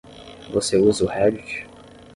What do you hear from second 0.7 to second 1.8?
usa o Reddit?